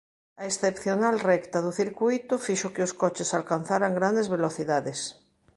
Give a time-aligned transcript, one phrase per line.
[0.41, 4.99] A excepcional recta do circuíto fixo que os coches alcanzaran grandes velocidades.